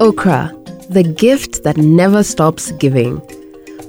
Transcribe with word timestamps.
Okra, 0.00 0.50
the 0.88 1.02
gift 1.02 1.62
that 1.62 1.76
never 1.76 2.22
stops 2.22 2.72
giving. 2.72 3.20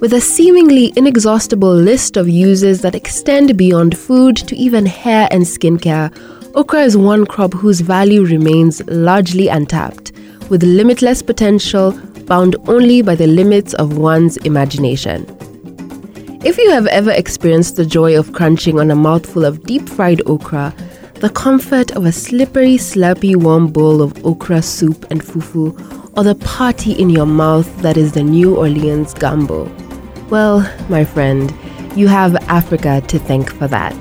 With 0.02 0.12
a 0.12 0.20
seemingly 0.20 0.92
inexhaustible 0.94 1.74
list 1.74 2.18
of 2.18 2.28
uses 2.28 2.82
that 2.82 2.94
extend 2.94 3.56
beyond 3.56 3.96
food 3.96 4.36
to 4.36 4.54
even 4.54 4.84
hair 4.84 5.26
and 5.30 5.42
skincare, 5.44 6.14
okra 6.54 6.82
is 6.82 6.98
one 6.98 7.24
crop 7.24 7.54
whose 7.54 7.80
value 7.80 8.26
remains 8.26 8.86
largely 8.88 9.48
untapped, 9.48 10.12
with 10.50 10.62
limitless 10.62 11.22
potential 11.22 11.92
bound 12.26 12.56
only 12.68 13.00
by 13.00 13.14
the 13.14 13.26
limits 13.26 13.72
of 13.72 13.96
one's 13.96 14.36
imagination. 14.38 15.24
If 16.44 16.58
you 16.58 16.70
have 16.72 16.88
ever 16.88 17.12
experienced 17.12 17.76
the 17.76 17.86
joy 17.86 18.18
of 18.18 18.34
crunching 18.34 18.78
on 18.78 18.90
a 18.90 18.94
mouthful 18.94 19.46
of 19.46 19.64
deep 19.64 19.88
fried 19.88 20.20
okra, 20.26 20.74
the 21.22 21.30
comfort 21.30 21.92
of 21.92 22.04
a 22.04 22.10
slippery, 22.10 22.74
slurpy, 22.74 23.36
warm 23.36 23.68
bowl 23.68 24.02
of 24.02 24.26
okra 24.26 24.60
soup 24.60 25.06
and 25.08 25.22
fufu, 25.22 25.72
or 26.16 26.24
the 26.24 26.34
party 26.34 26.92
in 26.92 27.08
your 27.08 27.26
mouth 27.26 27.74
that 27.78 27.96
is 27.96 28.12
the 28.12 28.22
New 28.22 28.56
Orleans 28.56 29.14
gumbo. 29.14 29.64
Well, 30.28 30.60
my 30.88 31.04
friend, 31.04 31.54
you 31.96 32.08
have 32.08 32.34
Africa 32.48 33.02
to 33.08 33.18
thank 33.18 33.50
for 33.52 33.66
that. 33.68 33.94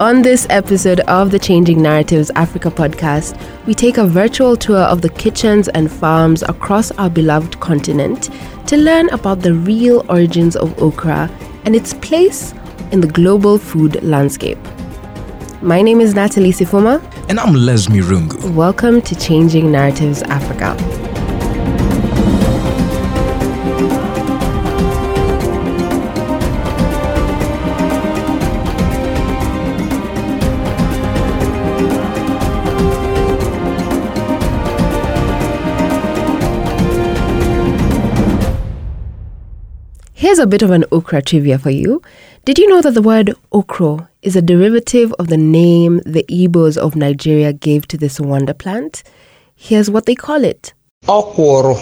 On 0.00 0.20
this 0.20 0.46
episode 0.50 1.00
of 1.00 1.30
the 1.30 1.38
Changing 1.38 1.80
Narratives 1.80 2.30
Africa 2.34 2.70
podcast, 2.70 3.38
we 3.66 3.74
take 3.74 3.98
a 3.98 4.06
virtual 4.06 4.56
tour 4.56 4.80
of 4.80 5.00
the 5.00 5.08
kitchens 5.08 5.68
and 5.68 5.90
farms 5.90 6.42
across 6.42 6.90
our 6.92 7.08
beloved 7.08 7.60
continent 7.60 8.30
to 8.66 8.76
learn 8.76 9.08
about 9.10 9.40
the 9.40 9.54
real 9.54 10.04
origins 10.08 10.56
of 10.56 10.76
okra 10.82 11.30
and 11.64 11.76
its 11.76 11.94
place 11.94 12.52
in 12.90 13.00
the 13.00 13.06
global 13.06 13.58
food 13.58 14.02
landscape. 14.02 14.58
My 15.62 15.80
name 15.80 16.00
is 16.00 16.12
Natalie 16.12 16.50
Sifoma. 16.50 17.00
And 17.28 17.38
I'm 17.38 17.54
Lesmi 17.54 18.02
Rungu. 18.02 18.52
Welcome 18.52 19.00
to 19.02 19.14
Changing 19.14 19.70
Narratives 19.70 20.20
Africa. 20.22 20.74
Here's 40.32 40.38
a 40.38 40.46
bit 40.46 40.62
of 40.62 40.70
an 40.70 40.86
okra 40.90 41.20
trivia 41.20 41.58
for 41.58 41.68
you. 41.68 42.00
Did 42.46 42.56
you 42.56 42.66
know 42.66 42.80
that 42.80 42.94
the 42.94 43.02
word 43.02 43.34
okro 43.52 44.08
is 44.22 44.34
a 44.34 44.40
derivative 44.40 45.12
of 45.18 45.28
the 45.28 45.36
name 45.36 45.98
the 46.06 46.24
Igbos 46.26 46.78
of 46.78 46.96
Nigeria 46.96 47.52
gave 47.52 47.86
to 47.88 47.98
this 47.98 48.18
wonder 48.18 48.54
plant? 48.54 49.02
Here's 49.56 49.90
what 49.90 50.06
they 50.06 50.14
call 50.14 50.42
it. 50.42 50.72
Okworo. 51.04 51.76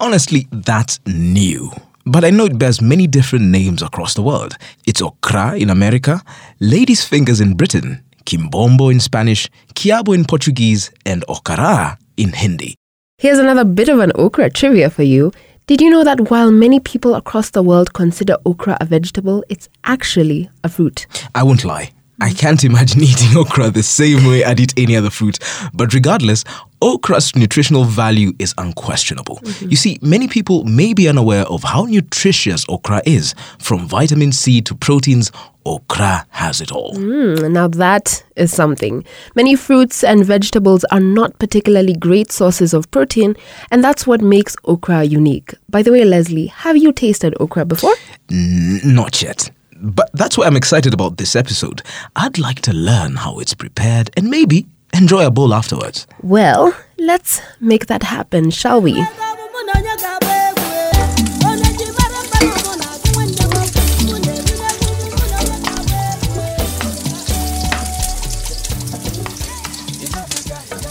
Honestly, 0.00 0.46
that's 0.52 1.00
new. 1.06 1.70
But 2.04 2.26
I 2.26 2.30
know 2.30 2.44
it 2.44 2.58
bears 2.58 2.82
many 2.82 3.06
different 3.06 3.46
names 3.46 3.80
across 3.80 4.12
the 4.12 4.22
world. 4.22 4.58
It's 4.86 5.00
okra 5.00 5.56
in 5.56 5.70
America, 5.70 6.20
lady's 6.60 7.06
fingers 7.06 7.40
in 7.40 7.54
Britain, 7.54 8.04
quimbombó 8.26 8.92
in 8.92 9.00
Spanish, 9.00 9.48
quiabo 9.74 10.14
in 10.14 10.26
Portuguese, 10.26 10.90
and 11.06 11.24
okara 11.26 11.96
in 12.18 12.34
Hindi. 12.34 12.74
Here's 13.16 13.38
another 13.38 13.64
bit 13.64 13.88
of 13.88 13.98
an 14.00 14.12
okra 14.14 14.50
trivia 14.50 14.90
for 14.90 15.04
you. 15.04 15.32
Did 15.68 15.82
you 15.82 15.90
know 15.90 16.02
that 16.02 16.30
while 16.30 16.50
many 16.50 16.80
people 16.80 17.14
across 17.14 17.50
the 17.50 17.62
world 17.62 17.92
consider 17.92 18.38
okra 18.46 18.78
a 18.80 18.86
vegetable, 18.86 19.44
it's 19.50 19.68
actually 19.84 20.48
a 20.64 20.70
fruit? 20.70 21.06
I 21.34 21.42
won't 21.42 21.62
lie. 21.62 21.92
I 22.22 22.32
can't 22.32 22.64
imagine 22.64 23.02
eating 23.02 23.36
okra 23.36 23.68
the 23.68 23.82
same 23.82 24.26
way 24.26 24.44
I'd 24.44 24.60
eat 24.60 24.72
any 24.78 24.96
other 24.96 25.10
fruit. 25.10 25.38
But 25.74 25.92
regardless, 25.92 26.42
okra's 26.80 27.34
nutritional 27.34 27.84
value 27.84 28.32
is 28.38 28.54
unquestionable. 28.58 29.40
You 29.60 29.76
see, 29.76 29.98
many 30.02 30.28
people 30.28 30.64
may 30.64 30.94
be 30.94 31.08
unaware 31.08 31.44
of 31.46 31.62
how 31.62 31.84
nutritious 31.84 32.64
okra 32.68 33.02
is. 33.04 33.34
From 33.58 33.86
vitamin 33.88 34.32
C 34.32 34.60
to 34.62 34.74
proteins, 34.74 35.32
okra 35.66 36.26
has 36.30 36.60
it 36.60 36.72
all. 36.72 36.94
Mm, 36.94 37.50
now 37.52 37.68
that 37.68 38.22
is 38.36 38.52
something. 38.52 39.04
Many 39.34 39.56
fruits 39.56 40.04
and 40.04 40.24
vegetables 40.24 40.84
are 40.90 41.00
not 41.00 41.38
particularly 41.38 41.94
great 41.94 42.30
sources 42.32 42.72
of 42.74 42.90
protein, 42.90 43.36
and 43.70 43.82
that's 43.82 44.06
what 44.06 44.20
makes 44.20 44.56
okra 44.64 45.04
unique. 45.04 45.54
By 45.68 45.82
the 45.82 45.92
way, 45.92 46.04
Leslie, 46.04 46.46
have 46.46 46.76
you 46.76 46.92
tasted 46.92 47.34
okra 47.40 47.64
before? 47.64 47.94
N- 48.30 48.80
not 48.84 49.20
yet. 49.22 49.50
But 49.80 50.10
that's 50.12 50.36
why 50.36 50.46
I'm 50.46 50.56
excited 50.56 50.92
about 50.92 51.18
this 51.18 51.36
episode. 51.36 51.82
I'd 52.16 52.38
like 52.38 52.60
to 52.62 52.72
learn 52.72 53.14
how 53.14 53.38
it's 53.38 53.54
prepared 53.54 54.10
and 54.16 54.28
maybe 54.28 54.66
enjoy 54.94 55.26
a 55.26 55.30
bowl 55.30 55.54
afterwards. 55.54 56.06
Well, 56.22 56.74
let's 56.98 57.40
make 57.60 57.86
that 57.86 58.02
happen, 58.02 58.50
shall 58.50 58.80
we? 58.80 59.04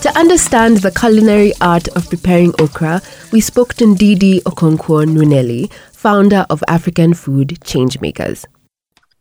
To 0.02 0.18
understand 0.18 0.78
the 0.78 0.92
culinary 0.92 1.52
art 1.60 1.90
of 1.90 2.08
preparing 2.10 2.54
okra, 2.60 3.02
we 3.34 3.42
spoke 3.42 3.74
to 3.74 3.84
Ndidi 3.84 4.42
Okonkwo 4.44 5.06
Nwuneli, 5.06 5.70
founder 5.92 6.46
of 6.50 6.64
African 6.70 7.14
Food 7.14 7.58
Changemakers. 7.66 8.46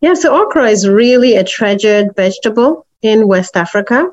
Yeah, 0.01 0.15
so 0.15 0.41
okra 0.41 0.71
is 0.71 0.89
really 0.89 1.35
a 1.35 1.43
treasured 1.43 2.15
vegetable 2.15 2.87
in 3.03 3.27
West 3.27 3.57
Africa. 3.57 4.07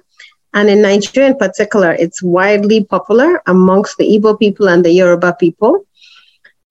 And 0.54 0.70
in 0.70 0.82
Nigeria 0.82 1.30
in 1.32 1.38
particular, 1.38 1.94
it's 1.94 2.22
widely 2.22 2.84
popular 2.84 3.42
amongst 3.48 3.98
the 3.98 4.08
Igbo 4.08 4.38
people 4.40 4.70
and 4.70 4.86
the 4.86 4.92
Yoruba 4.92 5.36
people, 5.40 5.86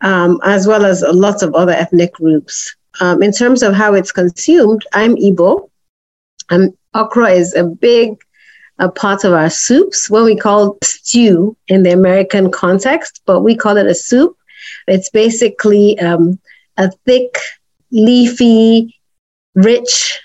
um, 0.01 0.41
as 0.45 0.67
well 0.67 0.85
as 0.85 1.03
lots 1.09 1.43
of 1.43 1.55
other 1.55 1.73
ethnic 1.73 2.13
groups. 2.15 2.77
Um, 3.01 3.23
in 3.23 3.33
terms 3.33 3.63
of 3.63 3.75
how 3.75 3.95
it's 3.95 4.13
consumed, 4.13 4.87
I'm 4.93 5.17
Igbo, 5.17 5.71
and 6.51 6.77
okra 6.95 7.31
is 7.31 7.55
a 7.55 7.65
big 7.65 8.19
a 8.79 8.91
part 8.91 9.25
of 9.25 9.33
our 9.33 9.51
soups, 9.51 10.11
what 10.11 10.25
we 10.25 10.37
call 10.37 10.79
stew 10.83 11.57
in 11.69 11.83
the 11.83 11.93
American 11.93 12.51
context, 12.51 13.23
but 13.27 13.41
we 13.41 13.55
call 13.55 13.77
it 13.77 13.87
a 13.87 13.95
soup. 13.95 14.37
It's 14.89 15.09
basically 15.11 15.99
um, 16.01 16.39
a 16.79 16.91
thick, 17.07 17.39
leafy, 17.91 18.99
rich 19.55 20.21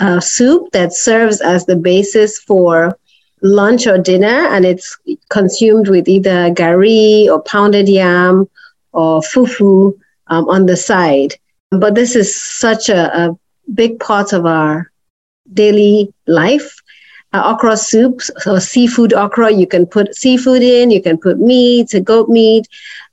uh, 0.00 0.20
soup 0.20 0.70
that 0.72 0.92
serves 0.92 1.40
as 1.40 1.64
the 1.66 1.76
basis 1.76 2.38
for 2.38 2.98
lunch 3.42 3.86
or 3.86 3.98
dinner, 3.98 4.48
and 4.48 4.64
it's 4.64 4.98
consumed 5.28 5.88
with 5.88 6.08
either 6.08 6.50
gari 6.50 7.28
or 7.28 7.42
pounded 7.42 7.88
yam 7.88 8.48
or 8.92 9.20
fufu 9.20 9.98
um, 10.28 10.48
on 10.48 10.66
the 10.66 10.76
side. 10.76 11.34
But 11.70 11.94
this 11.94 12.16
is 12.16 12.34
such 12.34 12.88
a, 12.88 13.26
a 13.26 13.38
big 13.74 13.98
part 14.00 14.32
of 14.32 14.46
our 14.46 14.90
daily 15.52 16.12
life. 16.26 16.76
Uh, 17.32 17.52
okra 17.52 17.76
soup, 17.76 18.22
so 18.22 18.58
seafood 18.58 19.12
okra, 19.12 19.50
you 19.50 19.66
can 19.66 19.84
put 19.84 20.14
seafood 20.14 20.62
in, 20.62 20.90
you 20.90 21.02
can 21.02 21.18
put 21.18 21.38
meat, 21.38 21.92
goat 22.04 22.28
meat, 22.28 22.66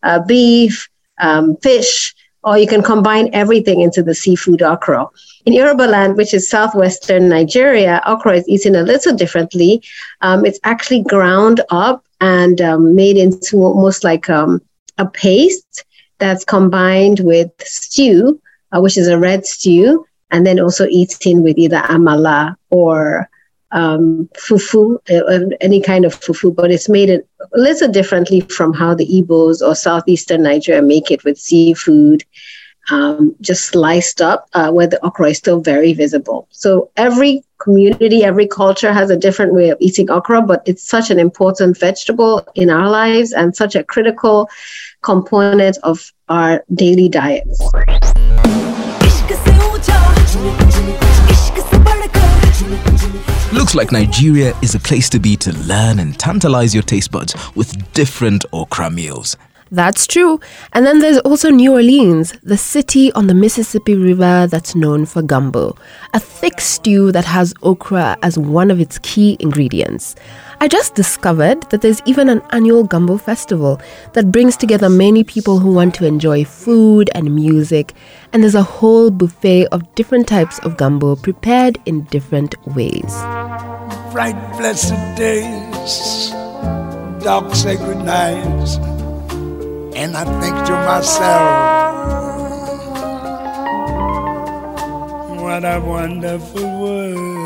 uh, 0.03 0.19
beef, 0.25 0.87
um, 1.19 1.57
fish, 1.57 2.13
or 2.43 2.57
you 2.57 2.67
can 2.67 2.83
combine 2.83 3.29
everything 3.33 3.81
into 3.81 4.03
the 4.03 4.13
seafood 4.13 4.61
okra. 4.61 5.07
In 5.45 5.53
Yoruba 5.53 5.83
land, 5.83 6.17
which 6.17 6.33
is 6.33 6.49
southwestern 6.49 7.29
Nigeria, 7.29 8.01
okra 8.05 8.37
is 8.37 8.47
eaten 8.47 8.75
a 8.75 8.83
little 8.83 9.15
differently. 9.15 9.81
Um, 10.21 10.45
it's 10.45 10.59
actually 10.63 11.03
ground 11.03 11.61
up 11.69 12.05
and 12.21 12.61
um, 12.61 12.95
made 12.95 13.17
into 13.17 13.57
almost 13.63 14.03
like 14.03 14.29
um, 14.29 14.61
a 14.97 15.05
paste 15.05 15.85
that's 16.19 16.45
combined 16.45 17.19
with 17.21 17.51
stew, 17.59 18.41
uh, 18.71 18.81
which 18.81 18.97
is 18.97 19.07
a 19.07 19.19
red 19.19 19.45
stew, 19.45 20.05
and 20.31 20.45
then 20.45 20.59
also 20.59 20.87
eaten 20.87 21.43
with 21.43 21.57
either 21.57 21.81
amala 21.81 22.55
or 22.69 23.29
um, 23.71 24.29
fufu, 24.35 24.97
uh, 25.09 25.55
any 25.61 25.81
kind 25.81 26.05
of 26.05 26.19
fufu, 26.19 26.55
but 26.55 26.71
it's 26.71 26.87
made 26.87 27.23
a 27.55 27.59
little 27.59 27.87
differently 27.87 28.41
from 28.41 28.73
how 28.73 28.93
the 28.93 29.07
Igbos 29.07 29.65
or 29.65 29.75
southeastern 29.75 30.43
Nigeria 30.43 30.81
make 30.81 31.11
it 31.11 31.23
with 31.23 31.37
seafood, 31.37 32.23
um, 32.89 33.35
just 33.41 33.65
sliced 33.65 34.21
up, 34.21 34.49
uh, 34.53 34.71
where 34.71 34.87
the 34.87 35.03
okra 35.05 35.29
is 35.29 35.37
still 35.37 35.61
very 35.61 35.93
visible. 35.93 36.47
So 36.51 36.89
every 36.97 37.43
community, 37.59 38.23
every 38.23 38.47
culture 38.47 38.91
has 38.91 39.09
a 39.09 39.17
different 39.17 39.53
way 39.53 39.69
of 39.69 39.77
eating 39.79 40.09
okra, 40.09 40.41
but 40.41 40.61
it's 40.65 40.87
such 40.87 41.09
an 41.09 41.19
important 41.19 41.77
vegetable 41.77 42.45
in 42.55 42.69
our 42.69 42.89
lives 42.89 43.31
and 43.31 43.55
such 43.55 43.75
a 43.75 43.83
critical 43.83 44.49
component 45.01 45.77
of 45.83 46.11
our 46.29 46.63
daily 46.73 47.07
diets. 47.07 47.59
Looks 53.53 53.75
like 53.75 53.91
Nigeria 53.91 54.57
is 54.63 54.73
a 54.73 54.79
place 54.79 55.07
to 55.09 55.19
be 55.19 55.35
to 55.37 55.51
learn 55.59 55.99
and 55.99 56.17
tantalize 56.19 56.73
your 56.73 56.81
taste 56.81 57.11
buds 57.11 57.35
with 57.55 57.93
different 57.93 58.43
okra 58.51 58.89
meals. 58.89 59.37
That's 59.73 60.05
true. 60.05 60.39
And 60.73 60.85
then 60.85 60.99
there's 60.99 61.17
also 61.21 61.49
New 61.49 61.73
Orleans, 61.73 62.31
the 62.43 62.57
city 62.57 63.11
on 63.13 63.25
the 63.25 63.33
Mississippi 63.33 63.95
River 63.95 64.45
that's 64.45 64.75
known 64.75 65.07
for 65.07 65.23
gumbo, 65.23 65.75
a 66.13 66.19
thick 66.19 66.61
stew 66.61 67.11
that 67.11 67.25
has 67.25 67.55
okra 67.63 68.15
as 68.21 68.37
one 68.37 68.69
of 68.69 68.79
its 68.79 68.99
key 68.99 69.35
ingredients. 69.39 70.15
I 70.61 70.67
just 70.67 70.93
discovered 70.93 71.63
that 71.71 71.81
there's 71.81 72.03
even 72.05 72.29
an 72.29 72.43
annual 72.51 72.83
Gumbo 72.83 73.17
festival 73.17 73.81
that 74.13 74.31
brings 74.31 74.55
together 74.55 74.89
many 74.89 75.23
people 75.23 75.57
who 75.57 75.73
want 75.73 75.95
to 75.95 76.05
enjoy 76.05 76.45
food 76.45 77.09
and 77.15 77.33
music, 77.33 77.93
and 78.31 78.43
there's 78.43 78.53
a 78.53 78.61
whole 78.61 79.09
buffet 79.09 79.65
of 79.69 79.95
different 79.95 80.27
types 80.27 80.59
of 80.59 80.77
gumbo 80.77 81.15
prepared 81.15 81.79
in 81.87 82.03
different 82.03 82.55
ways. 82.75 83.11
Bright, 84.13 84.37
blessed 84.55 84.93
days, 85.17 86.29
dark, 87.23 87.55
sacred 87.55 87.97
nights, 88.05 88.77
and 89.95 90.17
I 90.17 90.23
think 90.41 90.55
to 90.67 90.73
myself, 90.73 91.81
what 95.41 95.63
a 95.63 95.79
wonderful 95.79 96.79
world. 96.81 97.43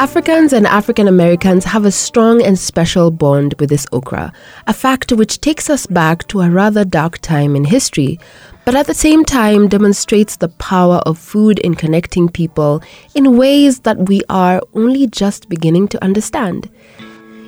Africans 0.00 0.52
and 0.54 0.66
African 0.66 1.08
Americans 1.08 1.64
have 1.64 1.84
a 1.84 1.90
strong 1.90 2.42
and 2.42 2.58
special 2.58 3.10
bond 3.10 3.54
with 3.58 3.68
this 3.68 3.86
okra, 3.92 4.32
a 4.66 4.72
fact 4.72 5.12
which 5.12 5.40
takes 5.40 5.68
us 5.68 5.86
back 5.86 6.26
to 6.28 6.40
a 6.40 6.48
rather 6.48 6.84
dark 6.84 7.18
time 7.18 7.54
in 7.54 7.64
history, 7.64 8.18
but 8.64 8.74
at 8.74 8.86
the 8.86 8.94
same 8.94 9.24
time 9.24 9.68
demonstrates 9.68 10.36
the 10.36 10.48
power 10.48 11.02
of 11.04 11.18
food 11.18 11.58
in 11.58 11.74
connecting 11.74 12.28
people 12.28 12.82
in 13.14 13.36
ways 13.36 13.80
that 13.80 14.08
we 14.08 14.22
are 14.30 14.62
only 14.74 15.06
just 15.06 15.48
beginning 15.48 15.86
to 15.88 16.02
understand. 16.02 16.70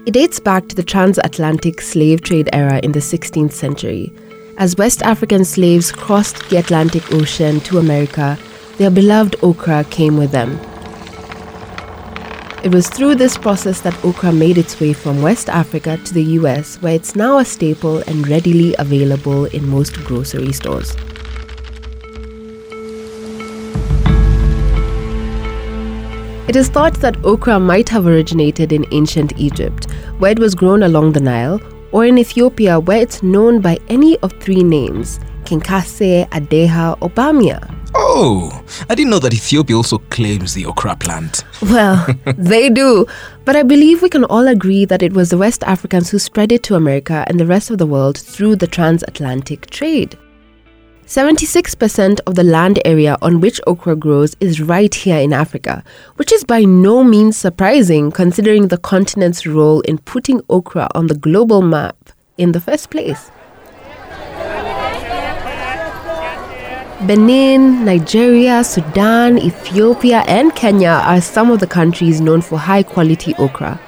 It 0.04 0.14
dates 0.14 0.40
back 0.40 0.66
to 0.66 0.74
the 0.74 0.82
transatlantic 0.82 1.80
slave 1.80 2.22
trade 2.22 2.50
era 2.52 2.80
in 2.82 2.90
the 2.90 2.98
16th 2.98 3.52
century. 3.52 4.12
As 4.58 4.76
West 4.76 5.00
African 5.02 5.44
slaves 5.44 5.92
crossed 5.92 6.50
the 6.50 6.56
Atlantic 6.56 7.12
Ocean 7.12 7.60
to 7.60 7.78
America, 7.78 8.36
their 8.78 8.90
beloved 8.90 9.36
okra 9.44 9.84
came 9.84 10.16
with 10.16 10.32
them. 10.32 10.58
It 12.64 12.74
was 12.74 12.88
through 12.88 13.14
this 13.14 13.38
process 13.38 13.80
that 13.82 14.04
okra 14.04 14.32
made 14.32 14.58
its 14.58 14.80
way 14.80 14.92
from 14.92 15.22
West 15.22 15.48
Africa 15.48 15.96
to 15.98 16.14
the 16.14 16.24
US, 16.40 16.82
where 16.82 16.96
it's 16.96 17.14
now 17.14 17.38
a 17.38 17.44
staple 17.44 17.98
and 18.08 18.26
readily 18.26 18.74
available 18.80 19.44
in 19.44 19.68
most 19.68 19.94
grocery 20.02 20.52
stores. 20.52 20.96
It 26.48 26.56
is 26.56 26.68
thought 26.68 26.94
that 26.94 27.24
okra 27.24 27.58
might 27.58 27.88
have 27.88 28.06
originated 28.06 28.72
in 28.72 28.84
ancient 28.90 29.32
Egypt, 29.38 29.86
where 30.22 30.30
it 30.30 30.38
was 30.38 30.54
grown 30.54 30.84
along 30.84 31.10
the 31.12 31.20
Nile, 31.20 31.60
or 31.90 32.06
in 32.06 32.16
Ethiopia, 32.16 32.78
where 32.78 33.02
it's 33.02 33.24
known 33.24 33.60
by 33.60 33.76
any 33.88 34.16
of 34.18 34.32
three 34.34 34.62
names 34.62 35.18
Kinkase, 35.42 36.28
Adeha, 36.28 36.96
or 37.00 37.10
Bamia. 37.10 37.58
Oh, 37.96 38.64
I 38.88 38.94
didn't 38.94 39.10
know 39.10 39.18
that 39.18 39.34
Ethiopia 39.34 39.76
also 39.76 39.98
claims 39.98 40.54
the 40.54 40.64
okra 40.64 40.94
plant. 40.94 41.42
Well, 41.62 42.06
they 42.38 42.70
do. 42.70 43.04
But 43.44 43.56
I 43.56 43.64
believe 43.64 44.00
we 44.00 44.08
can 44.08 44.24
all 44.24 44.46
agree 44.46 44.84
that 44.84 45.02
it 45.02 45.12
was 45.12 45.30
the 45.30 45.38
West 45.38 45.64
Africans 45.64 46.08
who 46.08 46.20
spread 46.20 46.52
it 46.52 46.62
to 46.62 46.76
America 46.76 47.24
and 47.26 47.40
the 47.40 47.46
rest 47.46 47.70
of 47.70 47.78
the 47.78 47.86
world 47.86 48.16
through 48.16 48.56
the 48.56 48.68
transatlantic 48.68 49.70
trade. 49.70 50.16
76% 51.12 52.20
of 52.26 52.36
the 52.36 52.42
land 52.42 52.80
area 52.86 53.18
on 53.20 53.42
which 53.42 53.60
okra 53.66 53.94
grows 53.94 54.34
is 54.40 54.62
right 54.62 54.94
here 54.94 55.18
in 55.18 55.34
Africa, 55.34 55.84
which 56.16 56.32
is 56.32 56.42
by 56.42 56.62
no 56.62 57.04
means 57.04 57.36
surprising 57.36 58.10
considering 58.10 58.68
the 58.68 58.78
continent's 58.78 59.46
role 59.46 59.82
in 59.82 59.98
putting 59.98 60.40
okra 60.48 60.88
on 60.94 61.08
the 61.08 61.14
global 61.14 61.60
map 61.60 61.96
in 62.38 62.52
the 62.52 62.60
first 62.62 62.88
place. 62.88 63.30
Benin, 67.06 67.84
Nigeria, 67.84 68.64
Sudan, 68.64 69.36
Ethiopia, 69.36 70.24
and 70.26 70.56
Kenya 70.56 71.02
are 71.04 71.20
some 71.20 71.50
of 71.50 71.60
the 71.60 71.66
countries 71.66 72.22
known 72.22 72.40
for 72.40 72.58
high 72.58 72.82
quality 72.82 73.34
okra. 73.34 73.78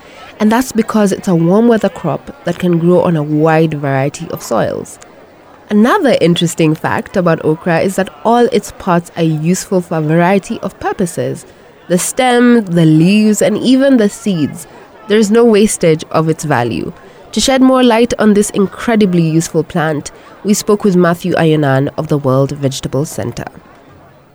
And 0.41 0.53
that's 0.53 0.73
because 0.73 1.11
it's 1.11 1.29
a 1.29 1.35
warm 1.35 1.69
weather 1.69 1.89
crop 1.89 2.45
that 2.45 2.59
can 2.59 2.79
grow 2.79 3.01
on 3.01 3.17
a 3.17 3.23
wide 3.23 3.73
variety 3.73 4.29
of 4.29 4.43
soils. 4.43 4.99
Another 5.71 6.17
interesting 6.21 6.75
fact 6.75 7.17
about 7.17 7.43
okra 7.43 7.81
is 7.81 7.97
that 7.97 8.15
all 8.25 8.45
its 8.53 8.73
parts 8.73 9.11
are 9.17 9.23
useful 9.23 9.81
for 9.81 9.97
a 9.97 10.03
variety 10.03 10.61
of 10.61 10.79
purposes 10.79 11.47
the 11.89 11.99
stem, 11.99 12.65
the 12.65 12.87
leaves, 12.87 13.43
and 13.43 13.59
even 13.59 13.99
the 13.99 14.09
seeds. 14.09 14.67
There 15.09 15.19
is 15.19 15.31
no 15.31 15.45
wastage 15.45 16.03
of 16.11 16.31
its 16.31 16.45
value. 16.45 16.93
To 17.33 17.41
shed 17.41 17.61
more 17.61 17.83
light 17.83 18.15
on 18.19 18.33
this 18.33 18.49
incredibly 18.51 19.23
useful 19.23 19.65
plant, 19.65 20.11
we 20.45 20.55
spoke 20.55 20.83
with 20.83 20.97
Matthew 20.97 21.35
Ayenan 21.35 21.93
of 21.99 22.09
the 22.09 22.17
World 22.17 22.53
Vegetable 22.53 23.05
Center. 23.05 23.45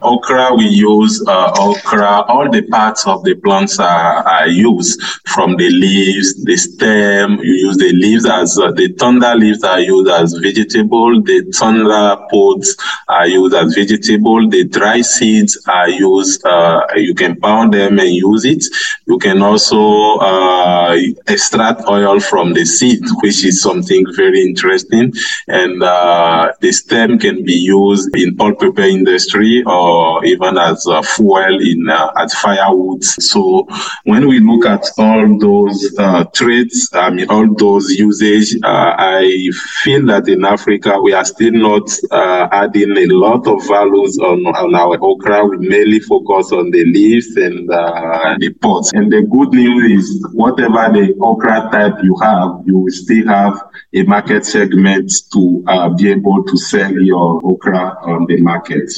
Okra, 0.01 0.53
we 0.55 0.65
use 0.65 1.21
uh, 1.27 1.51
okra. 1.57 2.21
All 2.29 2.49
the 2.49 2.61
parts 2.61 3.05
of 3.05 3.23
the 3.23 3.35
plants 3.35 3.79
are, 3.79 4.23
are 4.27 4.47
used, 4.47 5.01
from 5.27 5.57
the 5.57 5.69
leaves, 5.69 6.41
the 6.43 6.55
stem. 6.55 7.39
You 7.39 7.53
use 7.67 7.77
the 7.77 7.91
leaves 7.91 8.25
as 8.25 8.57
uh, 8.57 8.71
the 8.71 8.93
thunder 8.93 9.35
leaves 9.35 9.63
are 9.63 9.79
used 9.79 10.09
as 10.09 10.33
vegetable. 10.33 11.21
The 11.21 11.51
thunder 11.53 12.15
pods 12.29 12.77
are 13.09 13.27
used 13.27 13.55
as 13.55 13.75
vegetable. 13.75 14.49
The 14.49 14.63
dry 14.65 15.01
seeds 15.01 15.61
are 15.67 15.89
used. 15.89 16.45
Uh, 16.45 16.85
you 16.95 17.13
can 17.13 17.39
pound 17.39 17.73
them 17.73 17.99
and 17.99 18.09
use 18.09 18.45
it. 18.45 18.63
You 19.05 19.17
can 19.17 19.41
also 19.41 20.17
uh, 20.19 20.97
extract 21.27 21.81
oil 21.89 22.19
from 22.19 22.53
the 22.53 22.65
seed, 22.65 23.01
which 23.21 23.43
is 23.43 23.61
something 23.61 24.05
very 24.15 24.41
interesting. 24.41 25.13
And 25.47 25.83
uh, 25.83 26.53
the 26.61 26.71
stem 26.71 27.19
can 27.19 27.43
be 27.43 27.53
used 27.53 28.15
in 28.15 28.37
pulp 28.37 28.59
paper 28.61 28.83
industry 28.83 29.63
or 29.65 29.88
or 29.89 30.25
even 30.25 30.57
as 30.57 30.85
uh, 30.87 31.01
fuel 31.01 31.59
in 31.61 31.89
uh, 31.89 32.11
as 32.17 32.33
firewood. 32.35 33.03
So 33.03 33.67
when 34.03 34.27
we 34.27 34.39
look 34.39 34.65
at 34.65 34.85
all 34.97 35.37
those 35.39 35.79
uh, 35.97 36.25
traits, 36.33 36.89
I 36.93 37.09
mean 37.09 37.29
all 37.29 37.47
those 37.55 37.89
usage, 37.91 38.55
uh, 38.63 38.95
I 38.97 39.49
feel 39.83 40.05
that 40.07 40.27
in 40.27 40.45
Africa 40.45 40.99
we 41.01 41.13
are 41.13 41.25
still 41.25 41.53
not 41.53 41.89
uh, 42.11 42.47
adding 42.51 42.97
a 42.97 43.07
lot 43.07 43.47
of 43.47 43.65
values 43.67 44.17
on, 44.19 44.45
on 44.45 44.75
our 44.75 44.97
okra. 45.01 45.45
We 45.45 45.57
mainly 45.67 45.99
focus 45.99 46.51
on 46.51 46.71
the 46.71 46.85
leaves 46.85 47.35
and 47.35 47.69
uh, 47.71 48.35
the 48.39 48.53
pods. 48.61 48.91
And 48.93 49.11
the 49.11 49.21
good 49.23 49.51
news 49.53 49.83
is 50.05 50.27
whatever 50.33 50.91
the 50.93 51.15
okra 51.21 51.69
type 51.71 52.03
you 52.03 52.15
have, 52.21 52.61
you 52.65 52.79
will 52.79 52.91
still 52.91 53.27
have 53.27 53.55
a 53.93 54.03
market 54.03 54.45
segment 54.45 55.11
to 55.33 55.63
be 55.97 56.11
able 56.11 56.43
to 56.43 56.57
sell 56.57 56.91
your 56.91 57.41
okra 57.43 57.97
on 58.03 58.25
the 58.25 58.41
market. 58.41 58.91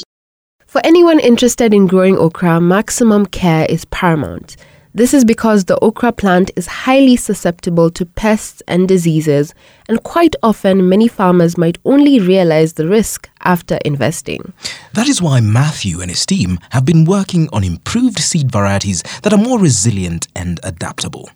For 0.71 0.79
anyone 0.85 1.19
interested 1.19 1.73
in 1.73 1.85
growing 1.85 2.18
okra, 2.18 2.62
maximum 2.62 3.25
care 3.25 3.65
is 3.65 3.83
paramount. 3.83 4.56
This 4.94 5.13
is 5.13 5.25
because 5.25 5.65
the 5.65 5.77
okra 5.81 6.13
plant 6.13 6.50
is 6.56 6.65
highly 6.65 7.18
susceptible 7.18 7.91
to 7.91 8.06
pests 8.06 8.63
and 8.69 8.87
diseases, 8.87 9.54
and 9.90 10.01
quite 10.04 10.33
often 10.42 10.87
many 10.87 11.09
farmers 11.09 11.57
might 11.57 11.78
only 11.83 12.21
realize 12.21 12.71
the 12.71 12.87
risk 12.87 13.30
after 13.42 13.80
investing. 13.83 14.54
That 14.94 15.09
is 15.09 15.21
why 15.21 15.42
Matthew 15.42 15.99
and 15.99 16.09
his 16.09 16.25
team 16.25 16.57
have 16.69 16.85
been 16.85 17.04
working 17.04 17.49
on 17.51 17.66
improved 17.66 18.19
seed 18.19 18.49
varieties 18.49 19.04
that 19.23 19.33
are 19.33 19.37
more 19.37 19.59
resilient 19.59 20.30
and 20.37 20.57
adaptable. 20.63 21.30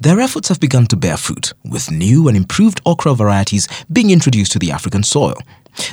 Their 0.00 0.20
efforts 0.20 0.48
have 0.48 0.60
begun 0.60 0.86
to 0.86 0.96
bear 0.96 1.16
fruit, 1.16 1.52
with 1.64 1.90
new 1.90 2.28
and 2.28 2.36
improved 2.36 2.80
okra 2.84 3.14
varieties 3.14 3.68
being 3.92 4.10
introduced 4.10 4.52
to 4.52 4.58
the 4.58 4.70
African 4.70 5.02
soil. 5.02 5.36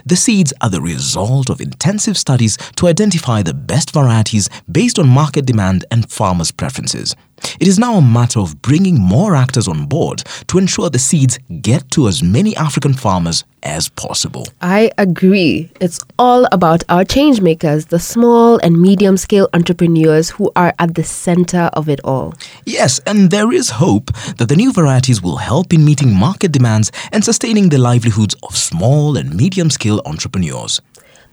The 0.06 0.16
seeds 0.16 0.54
are 0.62 0.70
the 0.70 0.82
result 0.82 1.50
of 1.50 1.62
intensive 1.62 2.18
studies 2.18 2.58
to 2.76 2.88
identify 2.88 3.42
the 3.42 3.54
best 3.54 3.92
varieties 3.92 4.50
based 4.72 5.00
on 5.00 5.08
market 5.08 5.46
demand 5.46 5.86
and 5.92 6.10
farmers' 6.12 6.52
preferences. 6.52 7.16
It 7.60 7.68
is 7.68 7.80
now 7.80 7.96
a 7.96 8.02
matter 8.02 8.40
of 8.40 8.62
bringing 8.62 9.00
more 9.00 9.36
actors 9.36 9.68
on 9.68 9.86
board 9.86 10.24
to 10.48 10.58
ensure 10.58 10.90
the 10.90 11.00
seeds 11.00 11.40
get 11.62 11.90
to 11.92 12.08
as 12.08 12.24
many 12.24 12.56
African 12.56 12.94
farmers 12.94 13.44
as 13.64 13.90
possible. 13.90 14.46
I 14.62 14.92
agree. 14.98 15.72
It's 15.82 16.00
all 16.20 16.48
about 16.52 16.84
our 16.90 17.04
changemakers, 17.04 17.88
the 17.88 18.00
small 18.00 18.58
and 18.58 18.80
medium 18.80 19.18
scale 19.18 19.50
entrepreneurs 19.54 20.30
who 20.30 20.52
are 20.56 20.74
at 20.80 20.96
the 20.96 21.04
center 21.04 21.70
of 21.74 21.90
it 21.90 22.00
all. 22.04 22.34
Yes, 22.66 23.00
and 23.08 23.32
there 23.32 23.52
is 23.52 23.70
hope 23.72 24.14
that 24.38 24.50
the 24.50 24.56
new 24.56 24.72
varieties 24.72 25.22
will 25.22 25.38
help 25.38 25.74
in 25.74 25.84
meeting 25.84 26.14
market 26.14 26.52
demands 26.52 26.92
and 27.12 27.24
sustaining 27.24 27.70
the 27.70 27.78
livelihoods 27.78 28.36
of 28.44 28.56
small 28.56 29.18
and 29.18 29.36
medium 29.36 29.70
scale 29.70 30.02
entrepreneurs. 30.06 30.82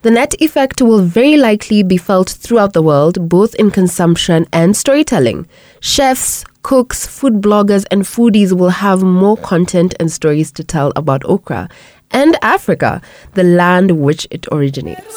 The 0.02 0.10
net 0.10 0.34
effect 0.40 0.82
will 0.82 0.98
very 0.98 1.36
likely 1.36 1.84
be 1.84 1.96
felt 1.96 2.28
throughout 2.28 2.72
the 2.72 2.82
world, 2.82 3.28
both 3.28 3.54
in 3.54 3.70
consumption 3.70 4.48
and 4.52 4.76
storytelling. 4.76 5.46
Chefs, 5.84 6.44
cooks, 6.62 7.08
food 7.08 7.42
bloggers, 7.42 7.84
and 7.90 8.02
foodies 8.02 8.52
will 8.52 8.70
have 8.70 9.02
more 9.02 9.36
content 9.36 9.94
and 9.98 10.12
stories 10.12 10.52
to 10.52 10.62
tell 10.62 10.92
about 10.94 11.24
okra 11.24 11.68
and 12.12 12.36
Africa, 12.40 13.02
the 13.34 13.42
land 13.42 13.90
which 13.90 14.28
it 14.30 14.46
originates. 14.52 15.12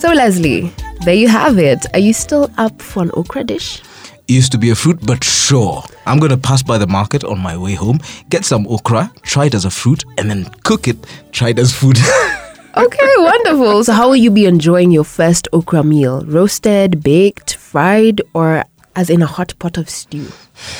So, 0.00 0.12
Leslie, 0.12 0.72
there 1.04 1.14
you 1.14 1.28
have 1.28 1.56
it. 1.56 1.86
Are 1.94 2.00
you 2.00 2.12
still 2.12 2.50
up 2.58 2.82
for 2.82 3.04
an 3.04 3.12
okra 3.14 3.44
dish? 3.44 3.80
used 4.26 4.50
to 4.50 4.58
be 4.58 4.70
a 4.70 4.74
fruit, 4.74 4.98
but 5.06 5.22
sure, 5.22 5.84
I'm 6.04 6.18
gonna 6.18 6.36
pass 6.36 6.64
by 6.64 6.78
the 6.78 6.88
market 6.88 7.22
on 7.22 7.38
my 7.38 7.56
way 7.56 7.74
home, 7.74 8.00
get 8.28 8.44
some 8.44 8.66
okra, 8.66 9.12
try 9.22 9.44
it 9.44 9.54
as 9.54 9.66
a 9.66 9.70
fruit, 9.70 10.02
and 10.18 10.28
then 10.28 10.46
cook 10.64 10.88
it, 10.88 10.96
try 11.30 11.50
it 11.50 11.60
as 11.60 11.72
food. 11.72 11.98
Okay, 12.76 13.12
wonderful. 13.18 13.84
So, 13.84 13.92
how 13.92 14.08
will 14.08 14.16
you 14.16 14.30
be 14.30 14.46
enjoying 14.46 14.90
your 14.90 15.04
first 15.04 15.48
okra 15.52 15.82
meal? 15.82 16.24
Roasted, 16.24 17.02
baked, 17.02 17.56
fried, 17.56 18.22
or 18.34 18.64
as 18.96 19.10
in 19.10 19.22
a 19.22 19.26
hot 19.26 19.54
pot 19.58 19.76
of 19.76 19.90
stew? 19.90 20.26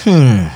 Hmm. 0.05 0.47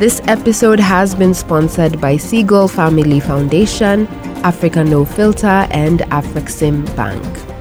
This 0.00 0.22
episode 0.24 0.80
has 0.80 1.14
been 1.14 1.34
sponsored 1.34 2.00
by 2.00 2.14
Segal 2.14 2.70
Family 2.70 3.20
Foundation, 3.20 4.06
Africa 4.42 4.82
No 4.82 5.04
Filter, 5.04 5.68
and 5.70 6.00
Afrixim 6.00 6.86
Bank. 6.96 7.57